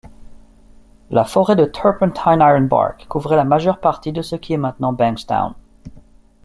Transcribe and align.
La 1.11 1.23
forêt 1.25 1.55
de 1.55 1.63
Turpentine-Ironbark 1.65 3.05
couvrait 3.07 3.35
la 3.35 3.43
majeure 3.43 3.79
partie 3.79 4.11
de 4.11 4.23
ce 4.23 4.35
qui 4.35 4.51
est 4.51 4.57
maintenant 4.57 4.93
Bankstown. 4.93 5.53